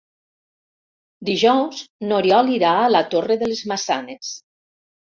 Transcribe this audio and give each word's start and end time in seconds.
Dijous 1.29 1.83
n'Oriol 2.09 2.51
irà 2.57 2.73
a 2.81 2.91
la 2.99 3.07
Torre 3.13 3.41
de 3.45 3.53
les 3.55 3.65
Maçanes. 3.75 4.35